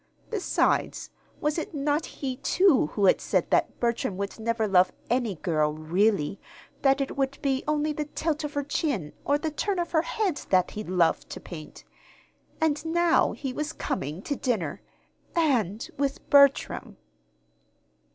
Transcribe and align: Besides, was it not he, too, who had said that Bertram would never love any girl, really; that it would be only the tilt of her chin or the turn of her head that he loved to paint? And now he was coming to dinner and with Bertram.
Besides, 0.31 1.11
was 1.39 1.59
it 1.59 1.75
not 1.75 2.07
he, 2.07 2.37
too, 2.37 2.87
who 2.87 3.05
had 3.05 3.21
said 3.21 3.51
that 3.51 3.79
Bertram 3.79 4.17
would 4.17 4.39
never 4.39 4.67
love 4.67 4.91
any 5.11 5.35
girl, 5.35 5.73
really; 5.75 6.39
that 6.81 7.01
it 7.01 7.15
would 7.15 7.37
be 7.43 7.63
only 7.67 7.93
the 7.93 8.05
tilt 8.05 8.43
of 8.43 8.55
her 8.55 8.63
chin 8.63 9.13
or 9.25 9.37
the 9.37 9.51
turn 9.51 9.77
of 9.77 9.91
her 9.91 10.01
head 10.01 10.37
that 10.49 10.71
he 10.71 10.83
loved 10.83 11.29
to 11.29 11.39
paint? 11.39 11.83
And 12.59 12.83
now 12.83 13.33
he 13.33 13.53
was 13.53 13.73
coming 13.73 14.23
to 14.23 14.35
dinner 14.35 14.81
and 15.35 15.87
with 15.99 16.27
Bertram. 16.31 16.97